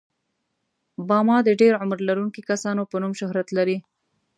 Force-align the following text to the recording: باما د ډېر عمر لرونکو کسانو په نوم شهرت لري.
باما 1.07 1.37
د 1.43 1.49
ډېر 1.61 1.73
عمر 1.81 1.99
لرونکو 2.09 2.39
کسانو 2.49 2.81
په 2.91 2.95
نوم 3.01 3.13
شهرت 3.19 3.47
لري. 3.57 3.77